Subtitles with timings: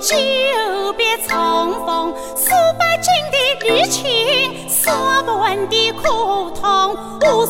[0.00, 3.36] 久别重逢，诉不尽的
[3.74, 4.92] 离情，说
[5.24, 6.96] 不完的苦痛。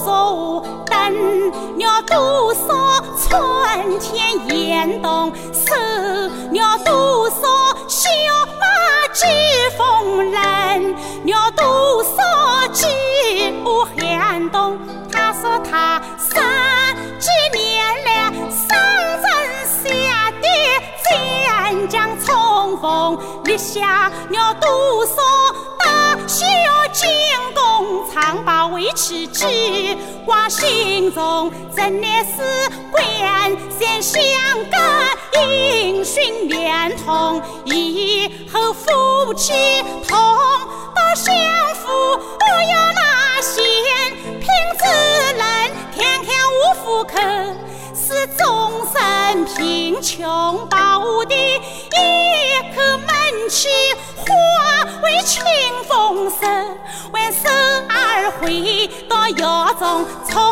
[0.06, 5.74] 我等了多少春天严冬，受
[6.52, 7.38] 了多少
[7.88, 8.08] 雪
[8.46, 8.52] 花
[9.12, 9.26] 几
[9.76, 12.22] 风冷，了多少
[12.72, 12.86] 寂
[13.62, 13.86] 寞
[14.18, 14.78] 寒冬。
[15.10, 16.34] 他说他十
[17.18, 17.63] 几年。
[23.44, 25.14] 立下了多少
[25.78, 26.44] 大小
[26.92, 27.08] 建
[27.54, 29.46] 功，长把为旗帜
[30.24, 32.42] 挂心中，真乃是
[32.90, 33.04] 关
[33.78, 34.20] 山相
[34.70, 39.52] 隔，音讯连通，以后夫妻
[40.08, 40.16] 同
[40.94, 41.34] 到相
[41.74, 43.62] 扶，不要那先
[49.56, 53.68] 贫穷保的一口闷气，
[54.16, 54.24] 化
[55.02, 55.42] 为清
[55.88, 56.78] 风声，
[57.12, 57.48] 挽手
[57.88, 60.42] 儿回到窑中，从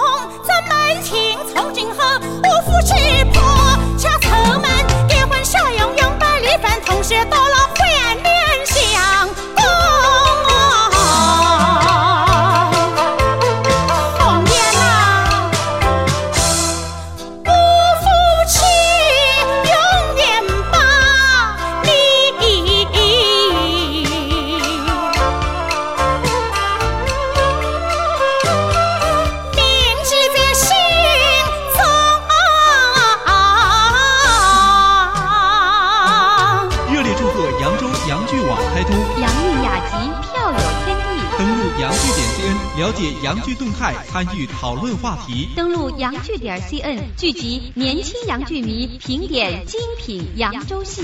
[0.44, 1.96] 这门庭从今后。
[2.44, 3.21] 我夫妻
[38.32, 41.02] 剧网开通，洋韵雅集，票友天地。
[41.36, 45.50] 登录杨剧点 cn 了解杨剧动态，参与讨论话题。
[45.54, 51.02] 登录杨剧点 cn，聚集年轻杨剧迷，评点精品扬州戏。